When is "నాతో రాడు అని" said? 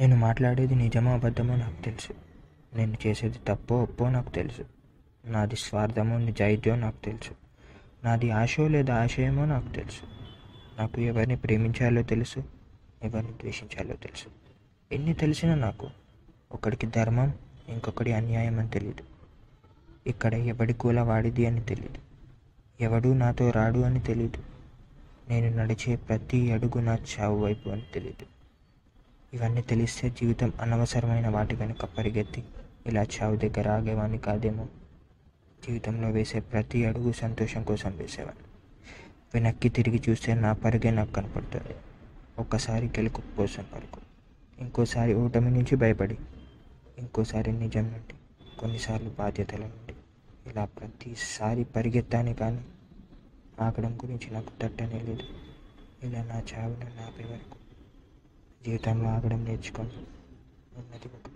23.08-24.00